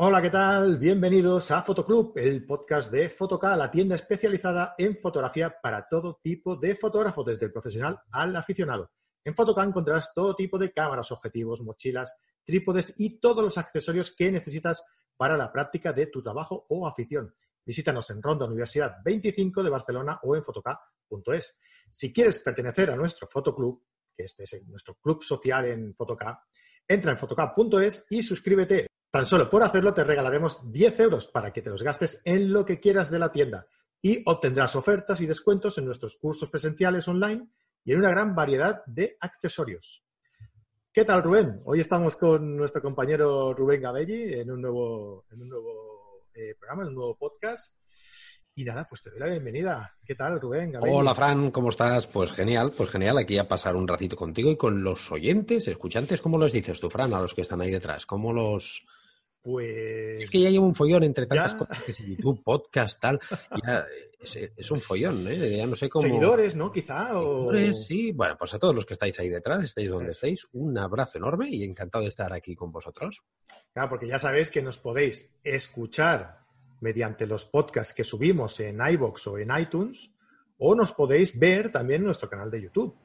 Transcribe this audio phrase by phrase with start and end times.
[0.00, 0.78] Hola, ¿qué tal?
[0.78, 6.54] Bienvenidos a Fotoclub, el podcast de Fotoca, la tienda especializada en fotografía para todo tipo
[6.54, 8.92] de fotógrafo, desde el profesional al aficionado.
[9.24, 14.30] En Fotoca encontrarás todo tipo de cámaras, objetivos, mochilas, trípodes y todos los accesorios que
[14.30, 14.84] necesitas
[15.16, 17.34] para la práctica de tu trabajo o afición.
[17.66, 21.58] Visítanos en Ronda Universidad 25 de Barcelona o en fotoca.es.
[21.90, 23.82] Si quieres pertenecer a nuestro fotoclub,
[24.16, 26.40] que este es nuestro club social en Fotoca,
[26.86, 28.87] entra en fotoca.es y suscríbete.
[29.10, 32.66] Tan solo por hacerlo te regalaremos 10 euros para que te los gastes en lo
[32.66, 33.66] que quieras de la tienda
[34.02, 37.48] y obtendrás ofertas y descuentos en nuestros cursos presenciales online
[37.84, 40.04] y en una gran variedad de accesorios.
[40.92, 41.62] ¿Qué tal, Rubén?
[41.64, 46.82] Hoy estamos con nuestro compañero Rubén Gabelli en un nuevo, en un nuevo eh, programa,
[46.82, 47.78] en un nuevo podcast.
[48.54, 49.96] Y nada, pues te doy la bienvenida.
[50.04, 50.72] ¿Qué tal, Rubén?
[50.72, 50.94] Gabelli?
[50.94, 52.06] Hola, Fran, ¿cómo estás?
[52.08, 53.16] Pues genial, pues genial.
[53.16, 56.90] Aquí a pasar un ratito contigo y con los oyentes, escuchantes, ¿cómo les dices tú,
[56.90, 58.04] Fran, a los que están ahí detrás?
[58.04, 58.84] ¿Cómo los,
[59.42, 60.22] pues.
[60.22, 63.20] Es que ya lleva un follón entre tantas cosas que es YouTube, podcast, tal.
[64.20, 65.58] es, un follón, ¿eh?
[65.58, 66.02] Ya no sé cómo.
[66.02, 66.72] Seguidores, ¿no?
[66.72, 67.08] Quizá.
[67.08, 68.12] Seguidores, sí.
[68.12, 71.48] Bueno, pues a todos los que estáis ahí detrás, estáis donde estéis, un abrazo enorme
[71.50, 73.22] y encantado de estar aquí con vosotros.
[73.72, 76.40] Claro, porque ya sabéis que nos podéis escuchar
[76.80, 80.10] mediante los podcasts que subimos en iBox o en iTunes,
[80.58, 82.96] o nos podéis ver también en nuestro canal de YouTube.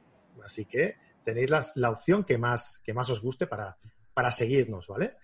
[0.43, 3.77] Así que tenéis la, opción que más, que más os guste para,
[4.13, 5.15] para seguirnos, ¿vale?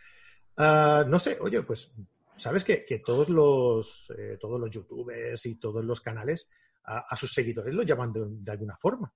[0.60, 1.94] Ah, no sé, oye, pues
[2.36, 6.50] sabes que, todos los eh, todos los youtubers y todos los canales
[6.84, 9.14] a, sus seguidores los llaman de, alguna forma.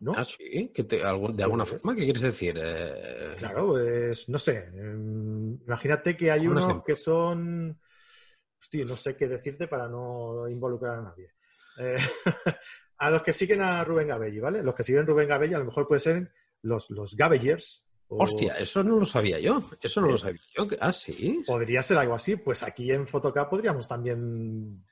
[0.00, 0.12] ¿no?
[0.14, 2.60] Ah, sí, que de alguna forma, ¿qué quieres decir?
[2.62, 4.68] Eh, claro, pues no sé.
[4.74, 7.80] Em, imagínate que hay unos que son.
[8.60, 11.32] Hostia, no sé qué decirte para no involucrar a nadie.
[11.78, 11.96] Eh,
[12.98, 14.62] a los que siguen a Rubén Gabelli, ¿vale?
[14.62, 17.84] Los que siguen a Rubén Gabelli a lo mejor pueden ser los, los Gabellers,
[18.18, 19.70] Hostia, eso no lo sabía yo.
[19.80, 20.66] Eso no lo sabía yo.
[20.80, 21.42] Ah, sí.
[21.46, 22.36] Podría ser algo así.
[22.36, 24.84] Pues aquí en Photocap podríamos también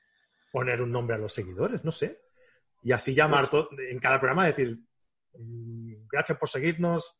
[0.51, 2.21] poner un nombre a los seguidores, no sé.
[2.83, 4.79] Y así llamar pues en cada programa decir,
[5.37, 7.15] mm, gracias por seguirnos,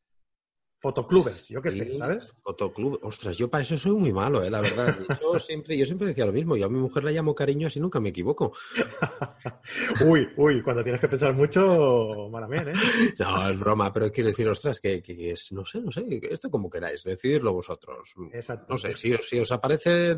[0.82, 2.34] fotoclubes, yo qué sé, ¿sabes?
[2.42, 4.50] Fotoclub, ostras, yo para eso soy muy malo, ¿eh?
[4.50, 4.98] la verdad.
[5.22, 7.80] Yo siempre, yo siempre decía lo mismo, yo a mi mujer la llamo cariño así
[7.80, 8.52] nunca me equivoco.
[10.06, 12.74] uy, uy, cuando tienes que pensar mucho, bien, ¿eh?
[13.20, 16.68] No, es broma, pero quiero decir, ostras, que, es, no sé, no sé, esto como
[16.68, 18.16] queráis, decididlo vosotros.
[18.34, 18.74] Exacto.
[18.74, 20.16] No sé, si, si os aparece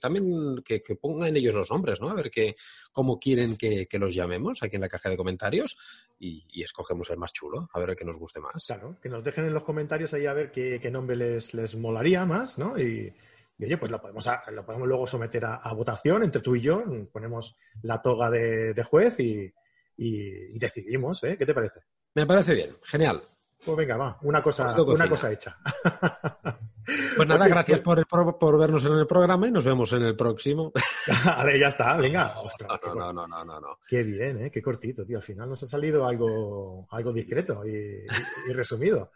[0.00, 2.08] también que, pongan ellos los nombres, ¿no?
[2.08, 2.56] A ver que,
[2.92, 5.76] cómo quieren que, los llamemos aquí en la caja de comentarios
[6.18, 8.64] y, y escogemos el más chulo, a ver el que nos guste más.
[8.64, 12.24] Claro, que nos dejen en los comentarios ahí a ver qué, nombre les, les, molaría
[12.24, 12.78] más, ¿no?
[12.78, 13.12] Y,
[13.60, 16.82] oye, pues lo podemos, lo podemos luego someter a, votación entre tú y yo,
[17.12, 19.52] ponemos la toga de, juez y,
[20.58, 21.36] decidimos, ¿eh?
[21.36, 21.80] ¿Qué te parece?
[22.14, 23.22] Me parece bien, genial.
[23.64, 25.58] Pues venga, va, una cosa, una cosa hecha.
[27.16, 30.16] Pues nada, gracias pues por, por, vernos en el programa y nos vemos en el
[30.16, 30.72] próximo.
[31.24, 32.40] vale, ya está, venga.
[32.40, 34.50] Ostras, no, no, no, no, no, Qué bien, ¿eh?
[34.50, 35.18] qué cortito, tío.
[35.18, 38.06] Al final nos ha salido algo, algo discreto y,
[38.52, 39.10] resumido.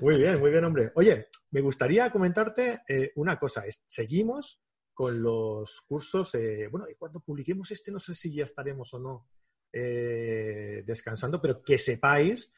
[0.00, 0.92] Muy bien, muy bien, hombre.
[0.94, 3.64] Oye, me gustaría comentarte eh, una cosa.
[3.86, 4.60] Seguimos
[4.92, 6.34] con los cursos.
[6.34, 9.28] Eh, bueno, y cuando publiquemos este, no sé si ya estaremos o no
[9.72, 12.52] eh, descansando, pero que sepáis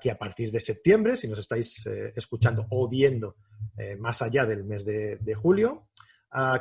[0.00, 3.36] que a partir de septiembre, si nos estáis eh, escuchando o viendo
[3.76, 5.88] eh, más allá del mes de, julio,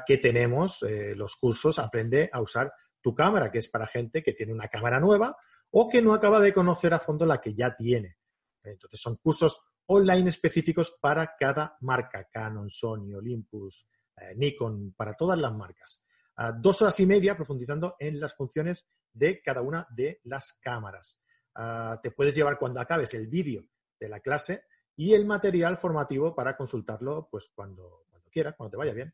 [0.06, 4.34] que tenemos eh, los cursos Aprende a usar tu cámara, que es para gente que
[4.34, 5.36] tiene una cámara nueva
[5.72, 8.18] o que no acaba de conocer a fondo la que ya tiene.
[8.64, 9.64] Entonces son cursos
[9.94, 13.86] online específicos para cada marca, Canon, Sony, Olympus,
[14.36, 16.06] Nikon, para todas las marcas.
[16.60, 21.20] dos horas y media profundizando en las funciones de cada una de las cámaras.
[22.02, 23.66] Te puedes llevar cuando acabes el vídeo
[24.00, 24.64] de la clase
[24.96, 29.14] y el material formativo para consultarlo pues cuando, cuando quieras, cuando te vaya bien.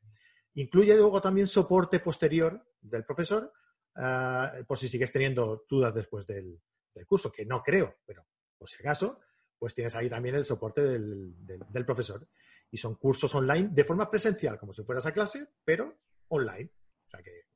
[0.55, 3.51] Incluye luego también soporte posterior del profesor
[3.95, 6.59] ah, por si sigues teniendo dudas después del,
[7.05, 8.25] curso, que no creo, pero
[8.57, 9.19] por si acaso,
[9.57, 12.27] pues tienes ahí también el soporte del, del, profesor.
[12.69, 15.97] Y son cursos online de forma presencial, como si fueras a clase, pero
[16.29, 16.71] online.
[17.05, 17.47] O sea que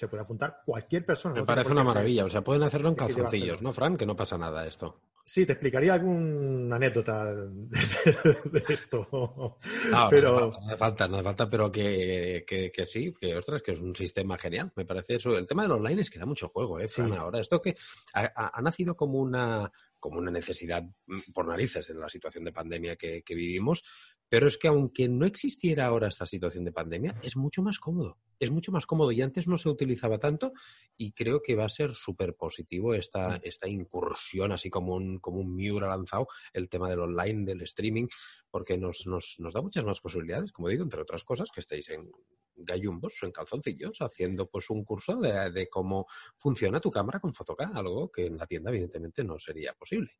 [0.00, 1.34] se puede apuntar cualquier persona.
[1.34, 2.24] Me parece una maravilla.
[2.24, 3.98] O sea, pueden hacerlo en calzoncillos, ¿no, Fran?
[3.98, 5.02] Que no pasa nada esto.
[5.22, 9.06] Sí, te explicaría alguna anécdota de, esto.
[9.12, 10.50] No, pero...
[10.50, 13.94] no hace falta, no hace falta, pero que, que, sí, que ostras, que es un
[13.94, 14.72] sistema genial.
[14.74, 15.36] Me parece eso.
[15.36, 17.12] El tema del online es que da mucho juego, ¿eh, Fran?
[17.12, 17.76] Ahora, esto que
[18.14, 19.70] ha, nacido como una
[20.00, 23.84] como una necesidad mm, por narices en la situación de pandemia que, vivimos,
[24.30, 28.16] pero es que aunque no existiera ahora esta situación de pandemia, es mucho más cómodo.
[28.38, 30.52] Es mucho más cómodo y antes no se utilizaba tanto
[30.96, 33.40] y creo que va a ser súper positivo esta, mm.
[33.42, 38.06] esta incursión, así como un, como un Miura lanzado, el tema del online, del streaming,
[38.50, 41.90] porque nos, nos, nos da muchas más posibilidades, como digo, entre otras cosas, que estéis
[41.90, 42.08] en
[42.54, 46.06] gallumbos, en calzoncillos, haciendo pues un curso de, de cómo
[46.36, 50.12] funciona tu cámara con Fotoca, algo que en la tienda evidentemente no sería posible.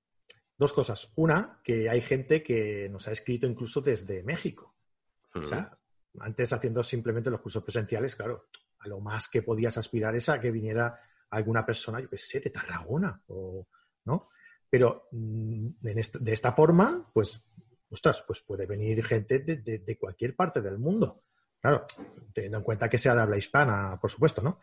[0.61, 1.11] Dos cosas.
[1.17, 4.75] Una, que hay gente que nos ha escrito incluso desde México.
[5.35, 5.75] O sea,
[6.19, 8.49] antes haciendo simplemente los cursos presenciales, claro,
[8.81, 12.41] a lo más que podías aspirar es a que viniera alguna persona, yo qué sé,
[12.41, 13.69] de Tarragona, o,
[14.05, 14.29] ¿no?
[14.69, 17.43] Pero mm, de esta forma, pues,
[17.91, 21.23] ostras, pues puede venir gente de, cualquier parte del mundo.
[21.59, 21.87] Claro,
[22.35, 24.61] teniendo en cuenta que sea de habla hispana, por supuesto, ¿no?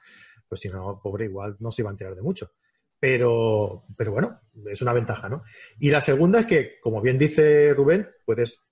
[0.48, 2.52] Pues si no, pobre, igual no se iba a enterar de mucho.
[3.00, 5.44] Pero, pero bueno, es una ventaja, ¿no?
[5.80, 8.66] Y la segunda es que, como bien dice Rubén, puedes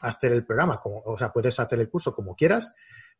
[0.00, 2.74] hacer el programa, como, o sea, puedes hacer el curso como quieras,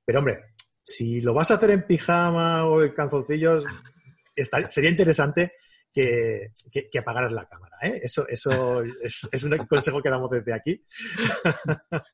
[0.05, 3.67] pero hombre, si lo vas a hacer en pijama o en calzoncillos,
[4.69, 5.53] sería interesante
[5.93, 7.77] que, que, apagaras la cámara.
[7.83, 8.01] ¿eh?
[8.03, 10.85] Eso, eso es, un consejo que damos desde aquí.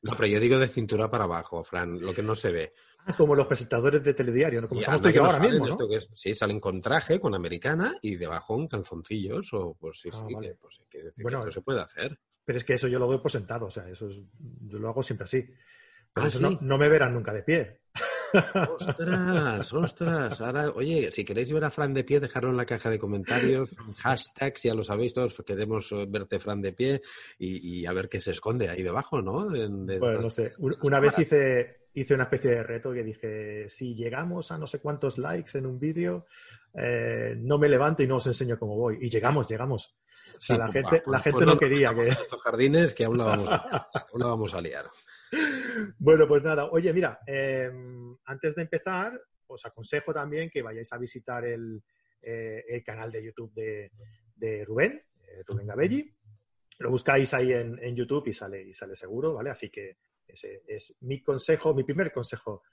[0.01, 2.73] No, pero yo digo de cintura para abajo, Fran, lo que no se ve.
[3.07, 4.67] Ah, como los presentadores de telediario, ¿no?
[4.67, 5.77] Como estamos ahora mismo, ¿no?
[6.15, 10.35] sí, salen con traje, con americana y debajo en calzoncillos o pues sí, ah, sí,
[10.41, 12.17] que, pues, que decir bueno, que se puede hacer.
[12.43, 15.03] Pero es que eso yo lo doy por sentado, o sea, eso yo lo hago
[15.03, 15.45] siempre así.
[16.13, 17.81] Pero ¿Ah, eso no, no me verán nunca de pie.
[18.69, 20.41] Ostras, ostras.
[20.41, 23.69] Ahora, oye, si queréis ver a Fran de pie, dejadlo en la caja de comentarios.
[23.97, 27.01] Hashtags, ya lo sabéis todos, queremos verte Fran de pie
[27.37, 29.49] y, a ver qué se esconde ahí debajo, ¿no?
[29.49, 30.53] bueno, no sé.
[30.57, 34.79] Una vez hice, hice una especie de reto que dije, si llegamos a no sé
[34.79, 36.25] cuántos likes en un vídeo,
[36.73, 38.97] eh, no me levanto y no os enseño cómo voy.
[39.01, 39.95] Y llegamos, llegamos.
[40.37, 42.09] O sea, la, gente, la gente no, quería que...
[42.09, 43.47] Estos jardines que aún la vamos,
[44.11, 44.85] aún la vamos a liar.
[45.97, 50.97] Bueno, pues nada, oye, mira, em, antes de empezar, os aconsejo también que vayáis a
[50.97, 51.81] visitar el,
[52.21, 56.15] eh, canal de YouTube de, Rubén, eh, Rubén Gabelli.
[56.79, 59.49] Lo buscáis ahí en, YouTube y sale, y sale seguro, ¿vale?
[59.49, 62.63] Así que ese es mi consejo, mi primer consejo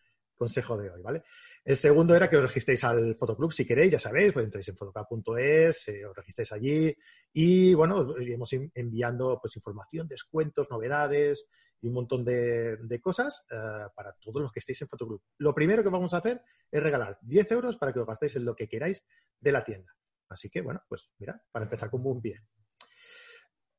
[0.43, 1.23] consejo de hoy, ¿vale?
[1.65, 4.77] El segundo era que os registréis al Fotoclub si queréis, ya sabéis, pues entráis en
[4.77, 6.97] fotoclub.es, eh, os registréis allí
[7.33, 11.47] y, bueno, iremos enviando pues información, descuentos, novedades
[11.83, 15.21] y un montón de, cosas eh, para todos los que estéis en Fotoclub.
[15.39, 16.41] Lo primero que vamos a hacer
[16.71, 19.05] es regalar 10 euros para que os gastéis en lo que queráis
[19.41, 19.93] de la tienda.
[20.29, 22.41] Así que, bueno, pues mira, para empezar con buen pie.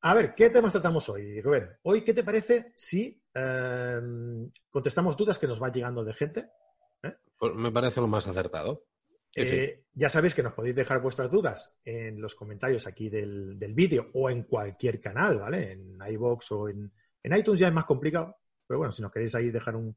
[0.02, 1.70] A ver, ¿qué temas tratamos hoy, Rubén?
[1.82, 6.50] Hoy, ¿qué te parece si em, contestamos dudas que nos van llegando de gente?
[7.02, 7.14] ¿Eh?
[7.38, 8.84] Pues me parece lo más acertado.
[9.34, 14.10] Eh, ya sabéis que nos podéis dejar vuestras dudas en los comentarios aquí del, vídeo
[14.12, 15.72] o en cualquier canal, ¿vale?
[15.72, 16.92] En iBox o en,
[17.32, 18.36] iTunes ya es más complicado,
[18.66, 19.96] pero bueno, si nos queréis ahí dejar un,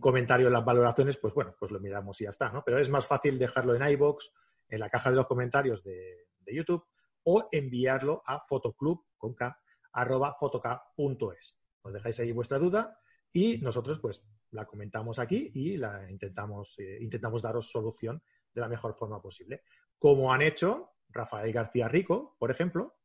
[0.00, 2.62] comentario en las valoraciones, pues bueno, pues lo miramos y ya está, ¿no?
[2.64, 4.32] Pero es más fácil dejarlo en iBox,
[4.68, 6.84] en la caja de los comentarios de, YouTube
[7.24, 9.58] o enviarlo a fotoclub con K,
[9.92, 11.56] arroba fotoca.es.
[11.80, 12.98] Os dejáis ahí vuestra duda
[13.32, 18.22] y nosotros pues la comentamos aquí y la intentamos, eh, intentamos daros solución
[18.52, 19.62] de la mejor forma posible.
[19.98, 22.98] Como han hecho Rafael García Rico, por ejemplo,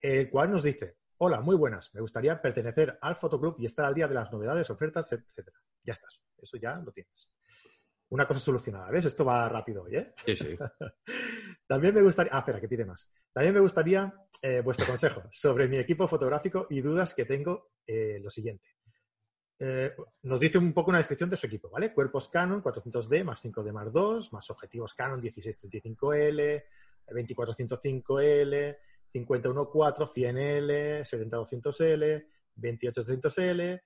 [0.00, 3.94] el cual nos dice, hola, muy buenas, me gustaría pertenecer al fotoclub y estar al
[3.94, 5.58] día de las novedades, ofertas, etcétera.
[5.82, 7.30] Ya estás, eso ya lo tienes
[8.10, 8.90] una cosa solucionada.
[8.90, 9.04] ¿Ves?
[9.04, 10.14] Esto va rápido hoy, ¿eh?
[10.24, 10.56] Sí, sí.
[11.66, 12.32] También me gustaría.
[12.34, 13.10] Ah, espera, que pide más.
[13.32, 17.70] También me gustaría eh, vuestro consejo sobre mi equipo fotográfico y dudas que tengo.
[17.86, 18.66] Eh, lo siguiente.
[19.58, 21.92] Eh, nos dice un poco una descripción de su equipo, ¿vale?
[21.92, 26.64] Cuerpos Canon 400D más 5D más 2, más objetivos Canon 1635L,
[27.08, 28.76] 2405L,
[29.24, 33.82] 514, 100L, 70200L, 28200L,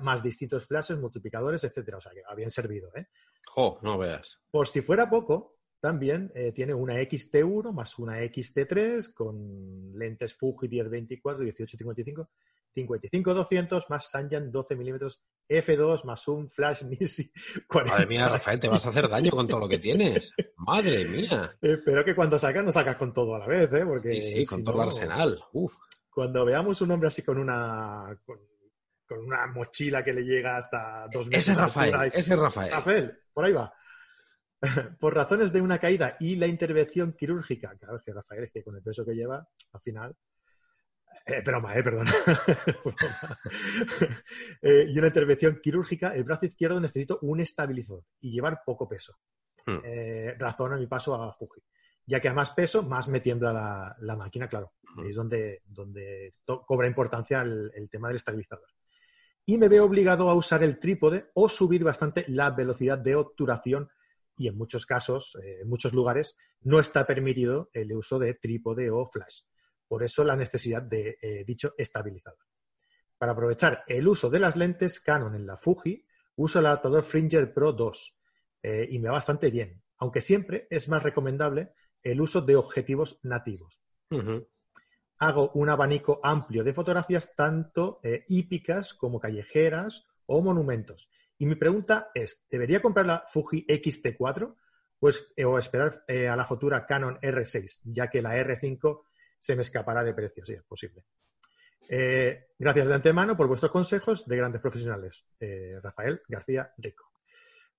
[0.00, 1.98] más distintos flashes, multiplicadores, etcétera.
[1.98, 3.06] O sea, que habían servido, ¿eh?
[3.46, 4.38] Jo, no veas.
[4.50, 10.68] Por si fuera poco, también eh, tiene una XT1 más una XT3 con lentes Fuji
[10.68, 12.30] 1024, 1855,
[12.74, 17.30] 55-200 más Sanyan 12 milímetros F2 más un flash Nisi
[17.66, 17.92] 40.
[17.92, 20.32] Madre mía, Rafael, te vas a hacer daño con todo lo que tienes.
[20.56, 21.56] Madre mía.
[21.60, 23.84] Espero que cuando sacas no sacas con todo a la vez, ¿eh?
[23.84, 25.42] Porque sí, sí, con todo el arsenal.
[25.52, 25.74] Uf.
[26.10, 28.18] Cuando veamos un hombre así con una
[29.06, 31.48] con una mochila que le llega hasta dos metros.
[31.48, 32.70] Ese Rafael, ese Rafael.
[32.70, 33.74] Rafael, por ahí va.
[35.00, 37.74] por razones de una caída y la intervención quirúrgica.
[37.78, 40.14] Claro, que Rafael es que con el peso que lleva, al final.
[41.30, 42.06] Eh, broma, eh, perdón.
[44.62, 49.16] Eh, y una intervención quirúrgica, el brazo izquierdo necesito un estabilizador y llevar poco peso.
[49.66, 49.78] Hmm.
[49.84, 51.60] Eh, razón a mi paso a Fuji.
[52.06, 54.72] Ya que a más peso, más me tiembla la, máquina, claro.
[55.06, 58.66] Es donde, donde cobra importancia el, tema del estabilizador.
[59.46, 63.88] Y me veo obligado a usar el trípode o subir bastante la velocidad de obturación
[64.36, 68.90] y en muchos casos, eh, en muchos lugares, no está permitido el uso de trípode
[68.90, 69.42] o flash.
[69.90, 72.46] Por eso la necesidad de eh, dicho estabilizador.
[73.18, 76.06] Para aprovechar el uso de las lentes Canon en la Fuji,
[76.36, 78.16] uso el adaptador Fringer Pro 2
[78.62, 81.72] eh, y me va bastante bien, aunque siempre es más recomendable
[82.04, 83.82] el uso de objetivos nativos.
[85.18, 91.10] Hago un abanico amplio de fotografías, tanto eh, hípicas como callejeras o monumentos.
[91.36, 94.54] Y mi pregunta es, ¿debería comprar la Fuji X-T4
[95.00, 99.09] pues, o esperar a la fotura Canon R6, ya que la R5
[99.40, 101.02] se me escapará de precio, si es posible.
[101.88, 105.24] Eh, gracias de antemano por vuestros consejos de grandes profesionales.
[105.40, 107.10] Eh, Rafael García Rico.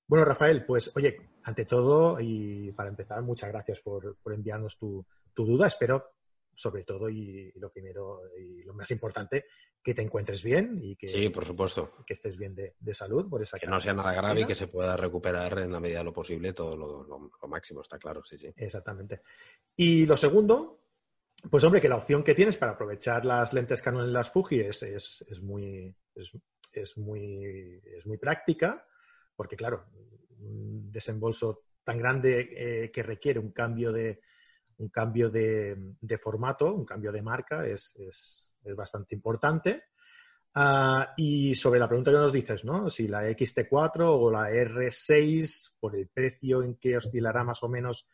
[0.05, 5.67] Bueno, Rafael, pues oye, ante todo y para empezar, muchas gracias por, enviarnos tu, duda.
[5.67, 6.15] Espero,
[6.53, 9.45] sobre todo, y, lo primero y lo más importante,
[9.81, 12.03] que te encuentres bien y que, sí, por supuesto.
[12.05, 14.67] que estés bien de, salud por esa Que no sea nada grave y que se
[14.67, 18.37] pueda recuperar en la medida de lo posible todo lo, lo máximo, está claro, sí,
[18.37, 18.51] sí.
[18.57, 19.21] Exactamente.
[19.77, 20.80] Y lo segundo,
[21.49, 24.59] pues hombre, que la opción que tienes para aprovechar las lentes Canon en las Fuji
[24.59, 28.85] es, es, muy, es, muy, es muy práctica,
[29.35, 29.85] porque claro,
[30.39, 34.21] un desembolso tan grande eh, que requiere un cambio de,
[34.81, 37.93] un cambio de, formato, un cambio de marca, es,
[38.75, 39.85] bastante importante.
[40.53, 42.89] Ah, y sobre la pregunta que nos dices, ¿no?
[42.89, 48.05] Si la XT4 o la R6, por el precio en que oscilará más o menos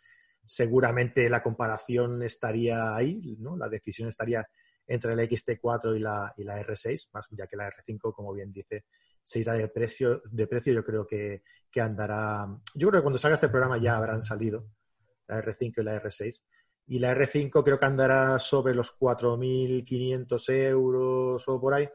[0.48, 3.58] seguramente la comparación estaría ahí, ¿no?
[3.58, 4.48] La decisión estaría
[4.88, 8.52] entre la XT4 y la, y la R6, más ya que la R5, como bien
[8.52, 8.86] dice,
[9.22, 11.44] se irá de precio, de precio yo creo que,
[11.82, 14.66] andará, yo creo que cuando salga este programa ya habrán salido
[15.28, 16.42] la R5 y la R6.
[16.88, 21.90] Y la R5 creo que andará sobre los 4.500 euros o por ahí.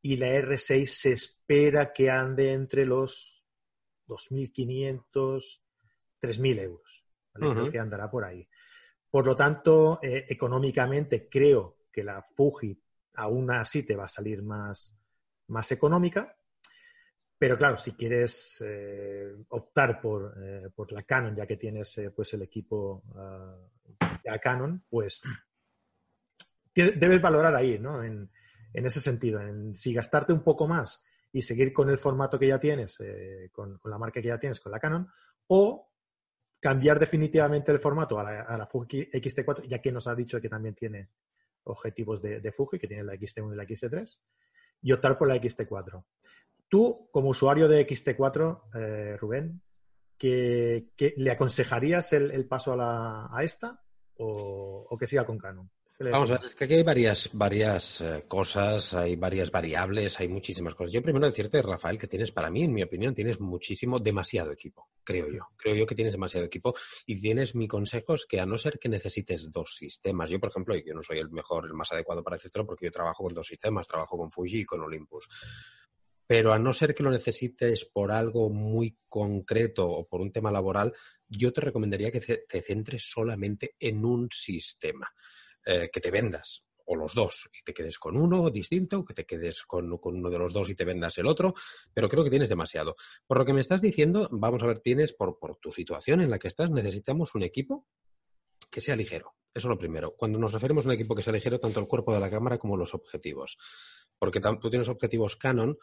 [0.00, 3.44] Y la R6 se espera que ande entre los
[4.06, 5.60] 2.500,
[6.22, 7.04] 3.000 euros.
[7.32, 8.46] Creo que andará por ahí.
[9.10, 12.80] Por lo tanto, eh, económicamente creo que la Fuji
[13.14, 14.96] aún así te va a salir más,
[15.48, 16.36] más económica.
[17.36, 22.34] Pero claro, si quieres eh, optar por, eh, por, la Canon, ya que tienes pues
[22.34, 25.22] el equipo uh, Canon, pues
[26.74, 28.04] debes valorar ahí, ¿no?
[28.04, 28.30] En,
[28.74, 32.46] en, ese sentido, en si gastarte un poco más y seguir con el formato que
[32.46, 32.98] ya tienes,
[33.52, 35.08] con, con, la marca que ya tienes, con la Canon,
[35.46, 35.89] o
[36.60, 40.74] cambiar definitivamente el formato a la, Fuji XT4, ya que nos ha dicho que también
[40.74, 41.08] tiene
[41.64, 44.18] objetivos de, Fuji, que tiene la XT1 y la XT3,
[44.82, 46.04] y optar por la XT4.
[46.68, 49.62] Tú, como usuario de XT4, eh, Rubén,
[50.18, 53.82] ¿qué, le aconsejarías el, paso a, esta
[54.18, 55.70] o, o, que siga con Canon?
[56.02, 60.28] Vamos a ver, es que aquí hay varias, varias eh, cosas, hay varias variables, hay
[60.28, 60.94] muchísimas cosas.
[60.94, 64.88] Yo primero decirte, Rafael, que tienes, para mí, en mi opinión, tienes muchísimo, demasiado equipo,
[65.04, 65.48] creo yo.
[65.58, 68.78] Creo yo que tienes demasiado equipo y tienes mi consejo es que a no ser
[68.78, 72.24] que necesites dos sistemas, yo, por ejemplo, yo no soy el mejor, el más adecuado
[72.24, 75.28] para decirlo porque yo trabajo con dos sistemas, trabajo con Fuji y con Olympus.
[76.26, 80.50] Pero a no ser que lo necesites por algo muy concreto o por un tema
[80.50, 80.94] laboral,
[81.28, 85.06] yo te recomendaría que te centres solamente en un sistema.
[85.66, 89.24] Eh, que te vendas o los dos y te quedes con uno distinto, que te
[89.24, 91.54] quedes con, uno de los dos y te vendas el otro,
[91.92, 92.96] pero creo que tienes demasiado.
[93.26, 96.30] Por lo que me estás diciendo, vamos a ver, tienes, por, por tu situación en
[96.30, 97.86] la que estás, necesitamos un equipo
[98.70, 99.34] que sea ligero.
[99.52, 100.14] Eso es lo primero.
[100.16, 102.58] Cuando nos referimos a un equipo que sea ligero, tanto el cuerpo de la cámara
[102.58, 103.58] como los objetivos.
[104.18, 105.76] Porque tú tienes objetivos Canon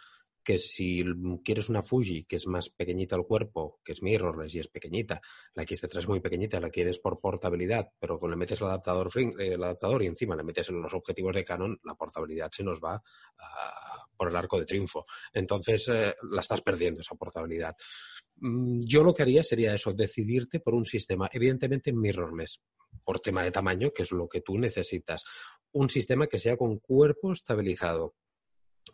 [0.47, 1.03] que si
[1.43, 5.19] quieres una Fuji, que es más pequeñita el cuerpo, que es mirrorless y es pequeñita,
[5.53, 9.09] la XT3 es muy pequeñita, la quieres por portabilidad, pero cuando le metes el adaptador,
[9.37, 12.79] el adaptador y encima le metes en los objetivos de Canon, la portabilidad se nos
[12.79, 13.03] va
[14.15, 15.05] por el arco de triunfo.
[15.33, 17.75] Entonces eh, la estás perdiendo esa portabilidad.
[18.37, 22.61] Mm, yo lo que haría sería eso, decidirte por un sistema, evidentemente mirrorless,
[23.03, 25.23] por tema de tamaño, que es lo que tú necesitas.
[25.71, 28.15] Un sistema que sea con cuerpo estabilizado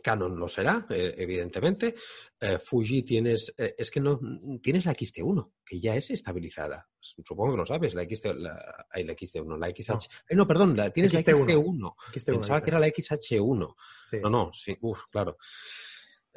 [0.01, 1.95] Canon lo será, eh, evidentemente.
[2.39, 4.19] Eh, Fuji tienes, eh, es que no,
[4.61, 6.87] tienes la XT1, que ya es estabilizada.
[6.99, 10.09] Supongo que lo sabes, la, XT, la, la XT1, la XH.
[10.31, 11.95] No, no perdón, la, tienes la XT1.
[12.25, 13.75] Pensaba que era la XH1.
[14.21, 15.37] No, no, sí, uff, claro.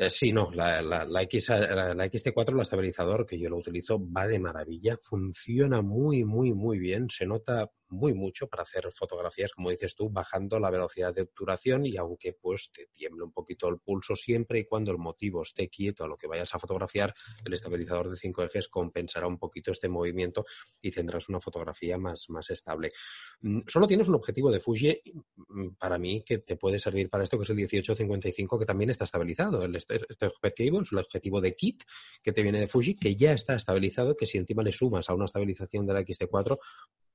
[0.08, 4.38] sí, no, la, la, X, la, XT4, el estabilizador que yo lo utilizo, va de
[4.38, 9.94] maravilla, funciona muy, muy, muy bien, se nota muy mucho para hacer fotografías, como dices
[9.94, 14.14] tú, bajando la velocidad de obturación y aunque pues te tiemble un poquito el pulso
[14.14, 17.14] siempre y cuando el motivo esté quieto a lo que vayas a fotografiar,
[17.44, 20.44] el estabilizador de cinco ejes compensará un poquito este movimiento
[20.80, 22.92] y tendrás una fotografía más, más estable.
[23.40, 25.00] Mm, solo tienes un objetivo de Fuji
[25.36, 28.90] mm, para mí que te puede servir para esto, que es el 1855, que también
[28.90, 29.64] está estabilizado.
[29.64, 31.82] Este, este objetivo es el objetivo de kit
[32.22, 35.14] que te viene de Fuji, que ya está estabilizado, que si encima le sumas a
[35.14, 36.58] una estabilización de la XT4,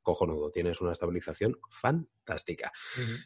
[0.02, 2.72] cojonudo, tienes una estabilización fantástica.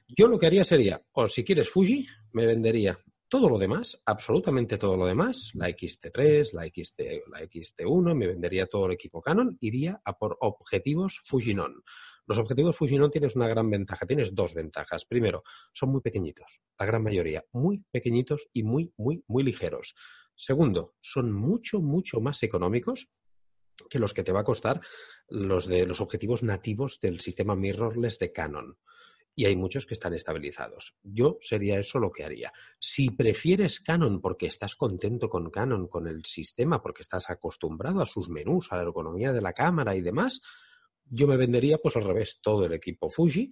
[0.07, 4.77] Yo lo que haría sería, o si quieres Fuji, me vendería todo lo demás, absolutamente
[4.77, 6.99] todo lo demás, la XT3, la, XT,
[7.31, 11.83] la XT1, me vendería todo el equipo Canon, iría a por objetivos Fujinon.
[12.27, 15.05] Los objetivos Fujinon tienes una gran ventaja, tienes dos ventajas.
[15.05, 19.95] Primero, son muy pequeñitos, la gran mayoría, muy pequeñitos y muy, muy, muy ligeros.
[20.35, 23.09] Segundo, son mucho, mucho más económicos
[23.89, 24.81] que los que te va a costar
[25.27, 28.77] los de los objetivos nativos del sistema mirrorless de Canon.
[29.37, 30.95] Y hay muchos que están estabilizados.
[31.03, 32.53] Yo sería eso lo que haría.
[32.79, 38.05] Si prefieres Canon porque estás contento con Canon, con el sistema, porque estás acostumbrado a
[38.05, 40.41] sus menús, a la ergonomía de la cámara y demás,
[41.03, 43.51] yo me vendería pues al revés todo el equipo Fuji.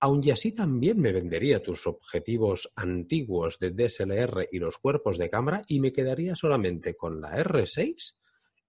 [0.00, 5.62] Aun así también me vendería tus objetivos antiguos de DSLR y los cuerpos de cámara
[5.66, 8.16] y me quedaría solamente con la R6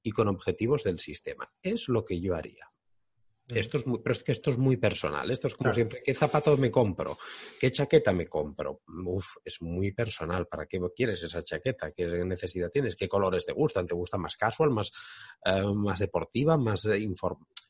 [0.03, 1.51] y con objetivos del sistema.
[1.61, 2.67] Es lo que yo haría.
[3.47, 5.31] Esto es muy, pero es que esto es muy personal.
[5.31, 7.17] Esto es como siempre, ¿qué zapatos me compro?
[7.59, 8.81] ¿Qué chaqueta me compro?
[9.05, 10.47] Uf, es muy personal.
[10.47, 11.91] ¿Para qué quieres esa chaqueta?
[11.91, 12.97] ¿Qué necesidad tienes?
[12.97, 13.87] ¿Qué colores te gustan?
[13.87, 14.91] ¿Te gusta más casual, más,
[15.45, 17.07] eh, más deportiva, más eh,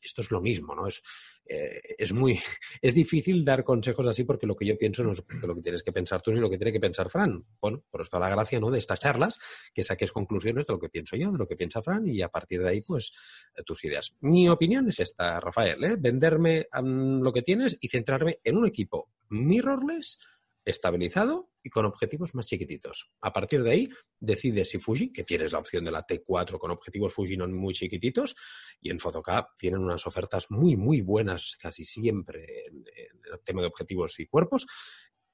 [0.02, 0.88] Esto es lo mismo, ¿no?
[0.88, 1.00] Es,
[1.48, 2.38] eh, es muy
[2.82, 5.82] es difícil dar consejos así porque lo que yo pienso no es lo que tienes
[5.82, 7.44] que pensar tú ni lo que tiene que pensar Fran.
[7.60, 8.70] Bueno, por esto la gracia ¿no?
[8.70, 9.38] de estas charlas,
[9.72, 12.28] que saques conclusiones de lo que pienso yo, de lo que piensa Fran y a
[12.28, 13.12] partir de ahí, pues,
[13.56, 14.14] eh, tus ideas.
[14.20, 15.96] Mi opinión es esta, Rafael, ¿eh?
[15.98, 20.18] venderme lo que tienes y centrarme en un equipo mirrorless
[20.68, 23.10] estabilizado y con objetivos más chiquititos.
[23.22, 23.88] A partir de ahí,
[24.20, 27.74] decides si Fuji, que tienes la opción de la T4 con objetivos Fuji no muy
[27.74, 28.36] chiquititos,
[28.80, 32.84] y en Photocap tienen unas ofertas muy, muy buenas casi siempre en,
[33.32, 34.66] el tema de objetivos y cuerpos,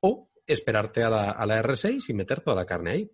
[0.00, 3.10] o esperarte a la, a la R6 y meter toda la carne ahí.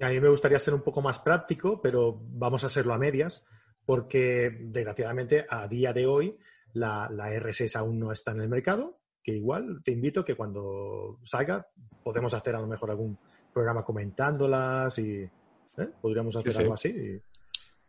[0.00, 3.44] A mí me gustaría ser un poco más práctico, pero vamos a hacerlo a medias,
[3.84, 6.38] porque desgraciadamente a día de hoy
[6.72, 11.18] la, la R6 aún no está en el mercado que igual te invito que cuando
[11.24, 11.66] salga
[12.04, 13.18] podemos hacer a lo mejor algún
[13.52, 15.88] programa comentándolas y ¿eh?
[16.00, 17.20] podríamos hacer algo así.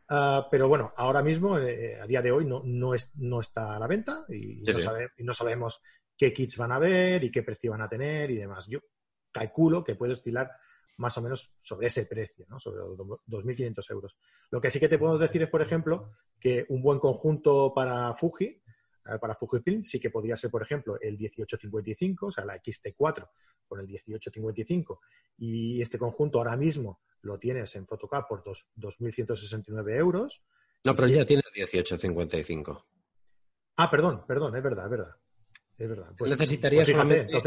[0.09, 3.75] Ah, pero bueno, ahora mismo, eh, a día de hoy, no, no, es, no está
[3.75, 4.73] a la venta y, no
[5.15, 5.79] y, no sabemos
[6.17, 8.65] qué kits van a ver y qué precio van a tener y demás.
[8.65, 8.79] Yo
[9.31, 10.49] calculo que puede oscilar
[10.97, 12.59] más o menos sobre ese precio, ¿no?
[12.59, 14.17] sobre los 2.500 euros.
[14.49, 18.15] Lo que sí que te puedo decir es, por ejemplo, que un buen conjunto para
[18.15, 18.59] Fuji
[19.19, 23.29] para Fujifilm sí que podría ser, por ejemplo, el 1855, o sea, la XT4
[23.67, 25.01] con el 1855.
[25.37, 30.41] Y este conjunto ahora mismo lo tienes en Photocap por 2.169 euros.
[30.83, 32.85] No, pero ya tiene el 1855.
[33.77, 35.15] Ah, perdón, perdón, es verdad, es verdad.
[35.77, 36.11] Es verdad.
[36.17, 37.37] Pues, Necesitaría pues solamente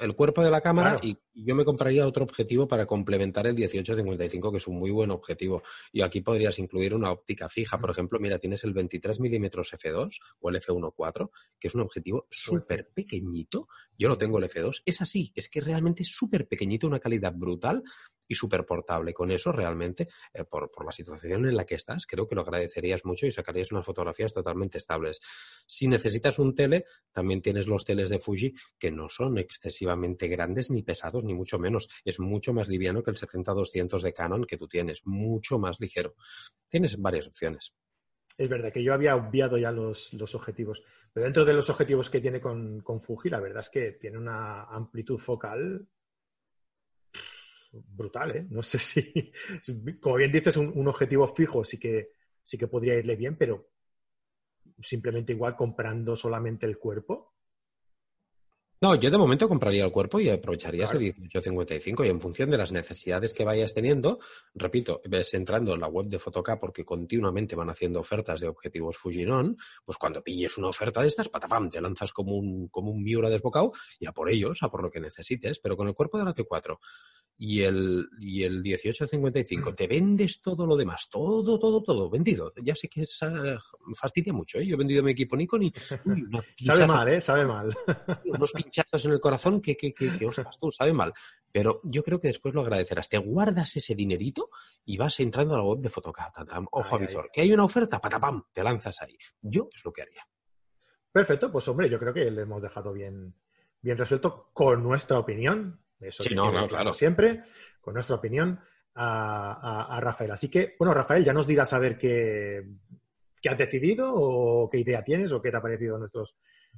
[0.00, 4.52] el cuerpo de la cámara y yo me compraría otro objetivo para complementar el 1855,
[4.52, 5.62] que es un muy buen objetivo.
[5.90, 7.78] Y aquí podrías incluir una óptica fija.
[7.80, 12.28] Por ejemplo, mira, tienes el 23 milímetros F2 o el F1.4, que es un objetivo
[12.30, 13.66] súper pequeñito.
[13.98, 14.82] Yo lo tengo el F2.
[14.84, 17.82] Es así, es que realmente es súper pequeñito, una calidad brutal
[18.28, 19.12] y súper portable.
[19.12, 23.04] Con eso, realmente, eh, por, la situación en la que estás, creo que lo agradecerías
[23.04, 25.20] mucho y sacarías unas fotografías totalmente estables.
[25.66, 30.70] Si necesitas un tele, también tienes los teles de Fuji que no son excesivamente grandes
[30.70, 31.88] ni pesados, ni mucho menos.
[32.04, 36.14] Es mucho más liviano que el 70-200 de Canon que tú tienes, mucho más ligero.
[36.68, 37.74] Tienes varias opciones.
[38.38, 42.20] Es verdad que yo había obviado ya los, objetivos, pero dentro de los objetivos que
[42.20, 45.88] tiene con, con Fuji, la verdad es que tiene una amplitud focal
[47.72, 48.46] brutal, ¿eh?
[48.50, 49.32] No sé si,
[50.00, 53.70] como bien dices, un, objetivo fijo sí que, sí que podría irle bien, pero
[54.80, 57.35] simplemente igual comprando solamente el cuerpo.
[58.82, 62.58] No, yo de momento compraría el cuerpo y aprovecharía ese 1855 y en función de
[62.58, 64.18] las necesidades que vayas teniendo,
[64.54, 68.98] repito, ves entrando en la web de Photocap porque continuamente van haciendo ofertas de objetivos
[68.98, 73.02] Fujinon, pues cuando pilles una oferta de estas, patapam, te lanzas como un, como un
[73.02, 76.18] Miura desbocado y a por ellos, a por lo que necesites, pero con el cuerpo
[76.18, 76.78] de la T4
[77.38, 82.52] y el, y el 1855, te vendes todo lo demás, todo, todo, todo, vendido.
[82.62, 83.20] Ya sé que es,
[83.94, 84.66] fastidia mucho, ¿eh?
[84.66, 85.72] Yo he vendido mi equipo Nikon y...
[86.56, 87.20] sabe mal, ¿eh?
[87.20, 87.76] Sabe mal.
[88.66, 90.26] pinchazos en el corazón que, que, que, que
[90.60, 91.12] tú, sabe mal.
[91.52, 93.08] Pero yo creo que después lo agradecerás.
[93.08, 94.50] Te guardas ese dinerito
[94.84, 96.34] y vas entrando a la web de Photocap.
[96.70, 97.30] Ojo a visor.
[97.32, 99.16] Que hay una oferta, patapam, te lanzas ahí.
[99.40, 100.26] Yo es lo que haría.
[101.10, 103.34] Perfecto, pues hombre, yo creo que le hemos dejado bien,
[103.80, 105.80] bien resuelto con nuestra opinión.
[105.98, 106.92] Eso sí, no, claro.
[106.92, 107.44] Siempre,
[107.80, 108.60] con nuestra opinión
[108.96, 110.32] a, Rafael.
[110.32, 112.66] Así que, bueno, Rafael, ya nos dirás a ver qué,
[113.40, 116.34] qué has decidido o qué idea tienes o qué te ha parecido nuestros,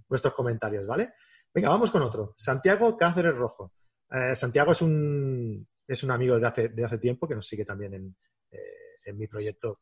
[0.08, 1.14] nuestros comentarios, ¿vale?
[1.54, 2.34] Venga, vamos con otro.
[2.36, 3.72] Santiago Cáceres Rojo.
[4.10, 7.64] Eh, Santiago es un, es un amigo de hace, de hace tiempo que nos sigue
[7.64, 8.16] también en,
[8.50, 9.80] eh, mi proyecto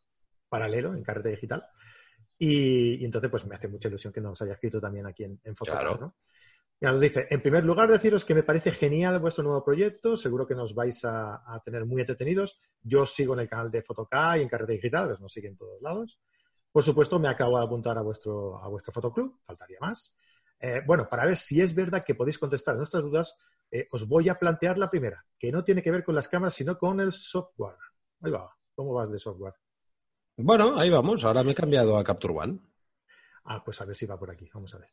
[0.48, 1.66] paralelo, en Carrete Digital.
[2.38, 5.54] Y, entonces, pues me hace mucha ilusión que nos haya escrito también aquí en, en
[6.00, 6.14] ¿no?
[6.80, 10.54] nos dice, en primer lugar, deciros que me parece genial vuestro nuevo proyecto, seguro que
[10.54, 12.60] nos vais a, tener muy entretenidos.
[12.82, 15.58] Yo sigo en el canal de Fotoca y en Carrete Digital, pues nos siguen en
[15.58, 16.20] todos lados.
[16.70, 20.14] Por supuesto, me acabo de apuntar a vuestro, a vuestro fotoclub, faltaría más.
[20.60, 23.36] Eh, bueno, para ver si es verdad que podéis contestar nuestras dudas,
[23.70, 26.54] eh, os voy a plantear la primera, que no tiene que ver con las cámaras,
[26.54, 27.76] sino con el software.
[28.22, 29.54] Ahí va, ¿cómo vas de software?
[30.36, 32.58] Bueno, ahí vamos, ahora me he cambiado a Capture One.
[33.44, 34.90] Ah, pues a ver si va por aquí, vamos a ver.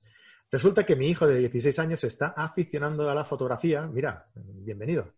[0.51, 3.87] Resulta que mi hijo de 16 años está aficionando a la fotografía.
[3.87, 5.13] Mira, bienvenido.